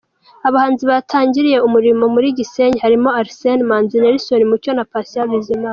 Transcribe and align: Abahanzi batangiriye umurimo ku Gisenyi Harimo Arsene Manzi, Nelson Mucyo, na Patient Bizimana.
Abahanzi 0.47 0.83
batangiriye 0.91 1.57
umurimo 1.67 2.03
ku 2.13 2.19
Gisenyi 2.37 2.77
Harimo 2.83 3.09
Arsene 3.21 3.63
Manzi, 3.69 3.95
Nelson 4.01 4.41
Mucyo, 4.49 4.71
na 4.77 4.85
Patient 4.91 5.29
Bizimana. 5.33 5.69